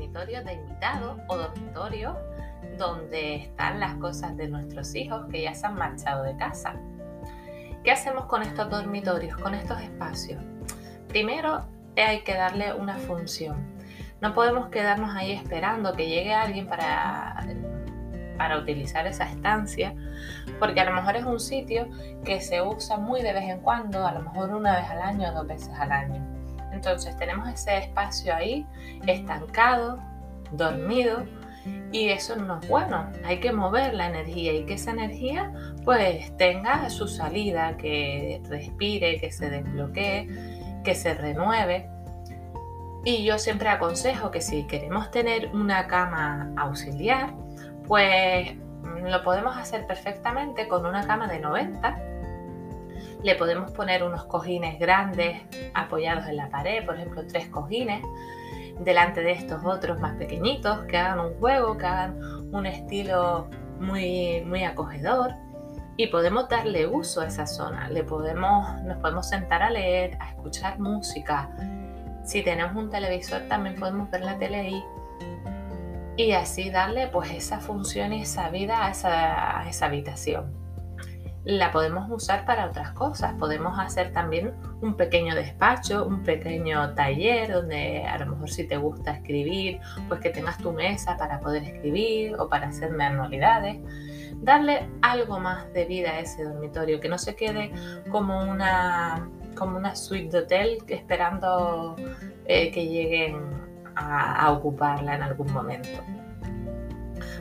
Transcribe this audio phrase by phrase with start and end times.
[0.00, 2.16] Dormitorios de invitados o dormitorios
[2.78, 6.74] donde están las cosas de nuestros hijos que ya se han marchado de casa.
[7.84, 10.42] ¿Qué hacemos con estos dormitorios, con estos espacios?
[11.08, 13.58] Primero hay que darle una función.
[14.22, 17.46] No podemos quedarnos ahí esperando que llegue alguien para,
[18.38, 19.94] para utilizar esa estancia,
[20.58, 21.88] porque a lo mejor es un sitio
[22.24, 25.28] que se usa muy de vez en cuando, a lo mejor una vez al año
[25.28, 26.29] o dos veces al año.
[26.72, 28.66] Entonces tenemos ese espacio ahí
[29.06, 29.98] estancado,
[30.52, 31.24] dormido,
[31.92, 33.10] y eso no es bueno.
[33.24, 35.52] Hay que mover la energía y que esa energía
[35.84, 41.88] pues tenga su salida, que respire, que se desbloquee, que se renueve.
[43.04, 47.34] Y yo siempre aconsejo que si queremos tener una cama auxiliar,
[47.86, 48.54] pues
[49.02, 52.09] lo podemos hacer perfectamente con una cama de 90.
[53.22, 55.42] Le podemos poner unos cojines grandes
[55.74, 58.02] apoyados en la pared, por ejemplo, tres cojines
[58.80, 62.18] delante de estos otros más pequeñitos, que hagan un juego, que hagan
[62.52, 63.48] un estilo
[63.78, 65.34] muy, muy acogedor
[65.96, 67.90] y podemos darle uso a esa zona.
[67.90, 71.50] Le podemos, nos podemos sentar a leer, a escuchar música.
[72.24, 74.84] Si tenemos un televisor también podemos ver la tele ahí
[76.16, 80.69] y así darle pues esa función y esa vida a esa, a esa habitación
[81.44, 83.34] la podemos usar para otras cosas.
[83.34, 88.76] Podemos hacer también un pequeño despacho, un pequeño taller donde a lo mejor si te
[88.76, 93.78] gusta escribir, pues que tengas tu mesa para poder escribir o para hacer manualidades.
[94.42, 97.72] Darle algo más de vida a ese dormitorio, que no se quede
[98.10, 101.96] como una, como una suite de hotel esperando
[102.46, 106.00] eh, que lleguen a ocuparla en algún momento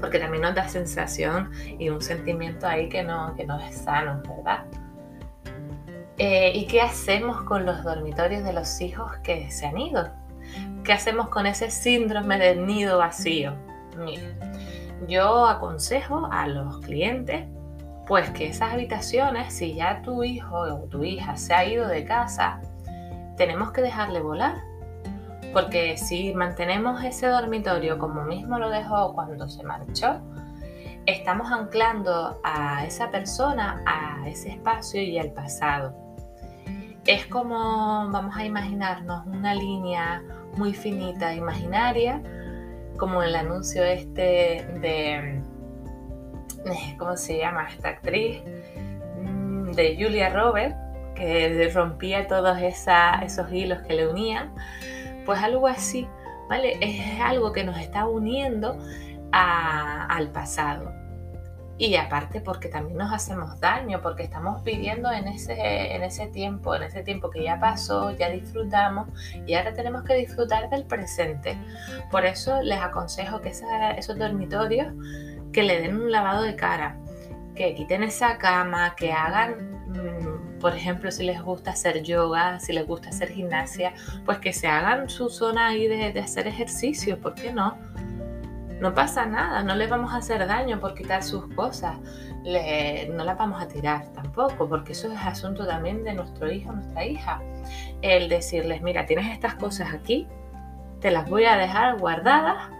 [0.00, 4.22] porque también nos da sensación y un sentimiento ahí que no, que no es sano,
[4.28, 4.64] ¿verdad?
[6.18, 10.08] Eh, ¿Y qué hacemos con los dormitorios de los hijos que se han ido?
[10.84, 13.54] ¿Qué hacemos con ese síndrome del nido vacío?
[13.96, 14.34] Mire,
[15.08, 17.46] yo aconsejo a los clientes
[18.06, 22.04] pues que esas habitaciones, si ya tu hijo o tu hija se ha ido de
[22.04, 22.60] casa,
[23.36, 24.56] tenemos que dejarle volar
[25.52, 30.20] porque si mantenemos ese dormitorio como mismo lo dejó cuando se marchó,
[31.06, 35.94] estamos anclando a esa persona a ese espacio y al pasado.
[37.06, 40.22] Es como, vamos a imaginarnos una línea
[40.56, 42.22] muy finita, imaginaria,
[42.96, 45.42] como el anuncio este de,
[46.98, 48.42] ¿cómo se llama esta actriz?
[49.22, 50.76] Mm, de Julia Roberts,
[51.14, 54.52] que rompía todos esos hilos que le unían
[55.24, 56.08] pues algo así,
[56.48, 56.78] ¿vale?
[56.80, 58.78] Es algo que nos está uniendo
[59.32, 60.92] al pasado.
[61.78, 66.74] Y aparte porque también nos hacemos daño, porque estamos viviendo en ese, en ese tiempo,
[66.74, 69.08] en ese tiempo que ya pasó, ya disfrutamos
[69.46, 71.56] y ahora tenemos que disfrutar del presente.
[72.10, 73.48] Por eso les aconsejo que
[73.96, 74.92] esos dormitorios
[75.54, 76.98] que le den un lavado de cara,
[77.54, 82.72] que quiten esa cama, que hagan Mm, por ejemplo, si les gusta hacer yoga, si
[82.72, 87.34] les gusta hacer gimnasia, pues que se hagan su zona ahí de, hacer ejercicio, ¿por
[87.34, 87.78] qué no?
[88.80, 91.96] No pasa nada, no les vamos a hacer daño por quitar sus cosas,
[92.44, 97.04] no las vamos a tirar tampoco, porque eso es asunto también de nuestro hijo, nuestra
[97.04, 97.42] hija.
[98.00, 100.26] El decirles, mira, tienes estas cosas aquí,
[101.00, 102.70] te las voy a dejar guardadas,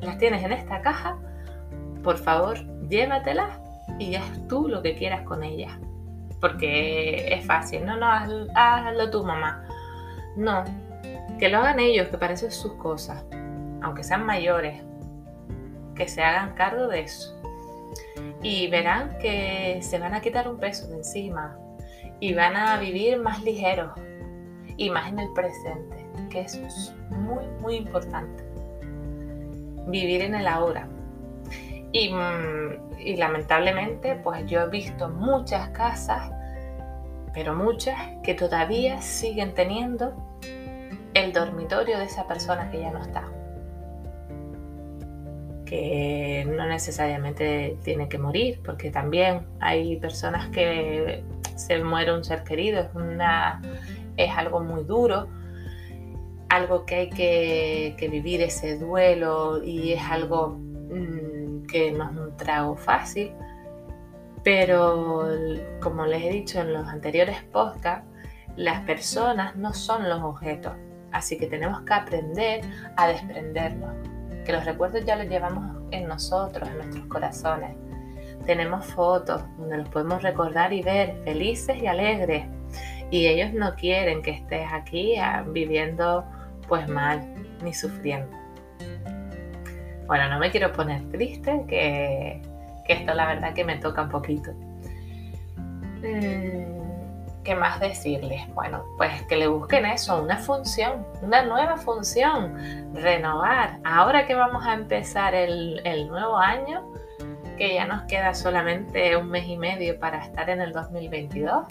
[0.00, 1.16] las tienes en esta caja,
[2.02, 3.60] por favor, llévatelas
[3.98, 5.78] y haz tú lo que quieras con ellas
[6.40, 7.84] porque es fácil.
[7.84, 9.64] No, no, hazlo, tú, mamá.
[10.36, 10.64] No,
[11.38, 13.24] que lo hagan ellos, que parecen sus cosas,
[13.82, 14.82] aunque sean mayores,
[15.94, 17.34] que se hagan cargo de eso.
[18.42, 21.58] y verán que se van a quitar un peso de encima
[22.20, 23.90] y van a vivir más ligeros
[24.76, 28.44] y más en el presente, que es muy, muy importante.
[29.88, 30.88] Vivir en el ahora.
[31.92, 36.30] Y, mm, y lamentablemente, pues yo he visto muchas casas,
[37.32, 40.14] pero muchas, que todavía siguen teniendo
[41.14, 43.24] el dormitorio de esa persona que ya no está.
[45.64, 51.22] Que no necesariamente tiene que morir, porque también hay personas que
[51.56, 53.60] se muere un ser querido, es, una,
[54.16, 55.28] es algo muy duro,
[56.48, 60.58] algo que hay que, vivir ese duelo y es algo
[61.70, 63.32] que no es un trago fácil,
[64.42, 65.28] pero
[65.80, 68.08] como les he dicho en los anteriores podcasts,
[68.56, 70.72] las personas no son los objetos,
[71.12, 72.60] así que tenemos que aprender
[72.96, 73.94] a desprendernos
[74.44, 77.76] que los recuerdos ya los llevamos en nosotros, en nuestros corazones.
[78.46, 82.46] Tenemos fotos donde los podemos recordar y ver felices y alegres.
[83.10, 86.24] Y ellos no quieren que estés aquí ah, viviendo
[86.66, 87.20] pues mal
[87.62, 88.34] ni sufriendo.
[90.08, 92.40] Bueno, no me quiero poner triste, que,
[92.88, 94.52] esto la verdad que me toca un poquito.
[96.02, 96.78] Mm,
[97.44, 98.42] ¿Qué más decirles?
[98.54, 102.54] Bueno, pues que le busquen eso, una función, una nueva función,
[102.94, 103.80] renovar.
[103.84, 106.90] Ahora que vamos a empezar el, nuevo año,
[107.58, 111.66] que ya nos queda solamente un mes y medio para estar en el 2022,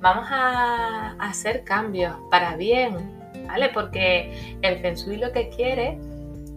[0.00, 2.96] vamos a, hacer cambios para bien,
[3.46, 3.68] ¿vale?
[3.68, 6.00] Porque el Feng Shui lo que quiere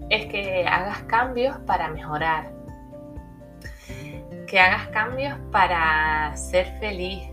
[0.10, 2.52] es que hagas cambios para mejorar,
[4.48, 7.30] que hagas cambios para ser feliz,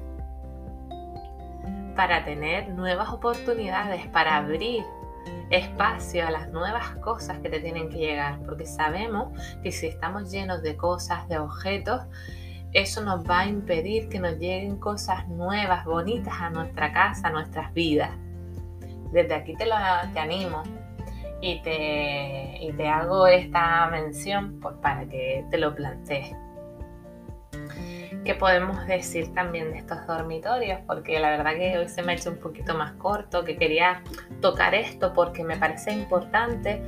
[1.94, 4.84] para tener nuevas oportunidades, para abrir
[5.48, 9.32] espacio a las nuevas cosas que te tienen que llegar, porque sabemos
[9.62, 12.02] que si estamos llenos de cosas, de objetos,
[12.72, 17.30] eso nos va a impedir que nos lleguen cosas nuevas, bonitas a nuestra casa, a
[17.30, 18.10] nuestras vidas.
[19.12, 19.76] Desde aquí te, lo,
[20.12, 20.62] te animo
[21.40, 26.34] y te, y te hago esta mención pues, para que te lo plantees.
[28.24, 30.80] ¿Qué podemos decir también de estos dormitorios?
[30.86, 34.02] Porque la verdad que hoy se me ha hecho un poquito más corto, que quería
[34.40, 36.82] tocar esto porque me parece importante,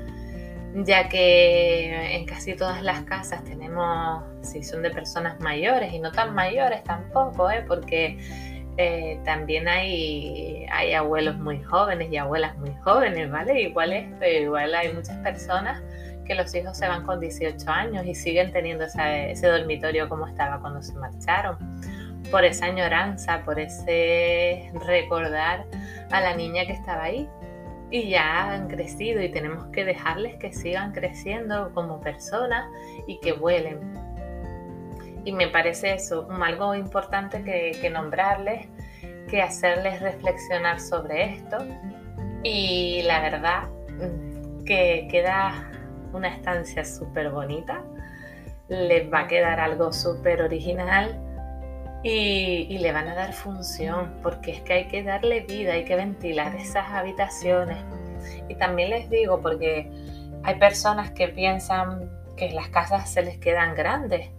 [0.75, 6.11] ya que en casi todas las casas tenemos, si son de personas mayores y no
[6.11, 7.65] tan mayores tampoco, ¿eh?
[7.69, 8.19] porque
[8.81, 10.65] eh, también hay,
[10.95, 13.63] abuelos muy jóvenes y abuelas muy jóvenes, ¿vale?
[13.63, 15.83] Igual esto, igual hay muchas personas
[16.25, 20.61] que los hijos se van con 18 años y siguen teniendo ese, dormitorio como estaba
[20.61, 21.57] cuando se marcharon.
[22.31, 25.65] Por esa añoranza, por ese recordar
[26.13, 27.29] a la niña que estaba ahí.
[27.91, 32.71] Y ya han crecido y tenemos que dejarles que sigan creciendo como personas
[33.09, 34.08] y que vuelen.
[35.29, 38.67] Y me parece eso, algo importante que, nombrarles,
[39.29, 41.59] que hacerles reflexionar sobre esto.
[42.43, 45.71] Y la verdad mm, que queda
[46.15, 47.85] una estancia súper bonita,
[48.69, 51.21] les va a quedar algo súper original
[52.03, 55.97] y, le van a dar función, porque es que hay que darle vida, hay que
[55.97, 57.77] ventilar esas habitaciones.
[58.49, 59.93] Y también les digo, porque
[60.43, 64.31] hay personas que piensan que las casas se les quedan grandes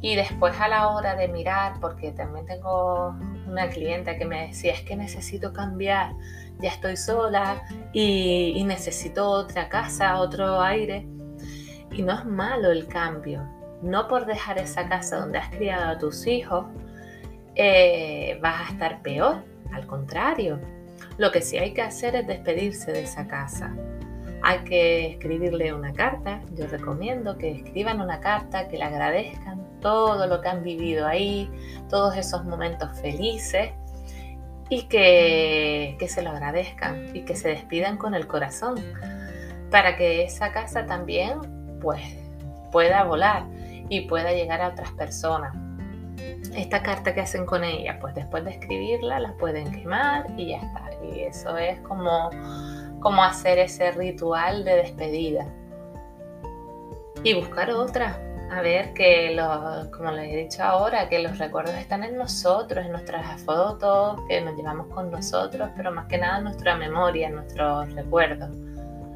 [0.00, 4.72] y después a la hora de mirar, porque también tengo una clienta que me decía,
[4.72, 6.12] es que necesito cambiar,
[6.60, 7.62] ya estoy sola
[7.92, 11.06] y, necesito otra casa, otro aire.
[11.90, 13.42] Y no es malo el cambio.
[13.82, 16.66] No por dejar esa casa donde has criado a tus hijos
[17.54, 19.42] eh, vas a estar peor.
[19.72, 20.60] Al contrario,
[21.16, 23.74] lo que sí hay que hacer es despedirse de esa casa.
[24.42, 26.40] Hay que escribirle una carta.
[26.54, 31.50] Yo recomiendo que escriban una carta, que le agradezcan todo lo que han vivido ahí,
[31.88, 33.70] todos esos momentos felices
[34.68, 38.76] y que, se lo agradezcan y que se despidan con el corazón
[39.70, 41.38] para que esa casa también
[41.80, 42.02] pues
[42.70, 43.44] pueda volar
[43.88, 45.54] y pueda llegar a otras personas.
[46.54, 50.58] Esta carta que hacen con ella, pues después de escribirla la pueden quemar y ya
[50.58, 50.90] está.
[51.02, 52.30] Y eso es como,
[53.00, 55.46] como hacer ese ritual de despedida.
[57.22, 58.18] Y buscar otra,
[58.50, 59.36] a ver que,
[59.94, 64.40] como les he dicho ahora, que los recuerdos están en nosotros, en nuestras fotos, que
[64.40, 68.50] nos llevamos con nosotros, pero más que nada en nuestra memoria, en nuestros recuerdos.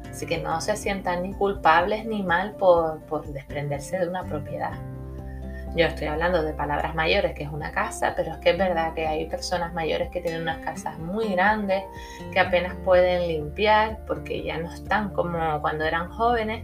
[0.09, 4.73] Así que no se sientan ni culpables ni mal por, por desprenderse de una propiedad.
[5.75, 8.93] Yo estoy hablando de palabras mayores, que es una casa, pero es que es verdad
[8.93, 11.83] que hay personas mayores que tienen unas casas muy grandes,
[12.31, 16.63] que apenas pueden limpiar porque ya no están como cuando eran jóvenes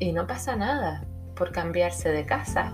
[0.00, 1.04] y no pasa nada
[1.42, 2.72] por cambiarse de casa.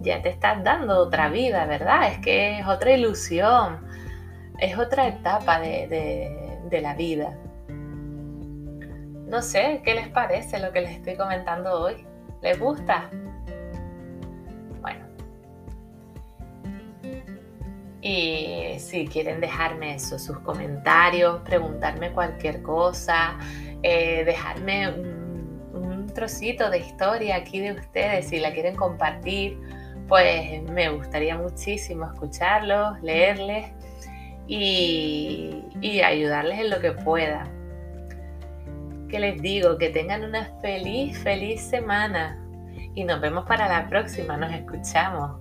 [0.00, 2.10] ya te estás dando otra vida, ¿verdad?
[2.10, 3.86] Es que es otra ilusión,
[4.58, 7.36] es otra etapa de, de la vida.
[9.26, 12.06] No sé, ¿qué les parece lo que les estoy comentando hoy?
[12.40, 13.10] ¿Les gusta?
[14.80, 15.04] Bueno.
[18.00, 23.38] Y si quieren dejarme eso, sus comentarios, preguntarme cualquier cosa,
[23.82, 25.09] eh, dejarme
[26.12, 29.58] trocito de historia aquí de ustedes, si la quieren compartir,
[30.08, 33.72] pues me gustaría muchísimo escucharlos, leerles
[34.46, 37.44] y, y ayudarles en lo que pueda.
[39.08, 42.38] Que les digo, que tengan una feliz, feliz semana
[42.94, 45.40] y nos vemos para la próxima, nos escuchamos.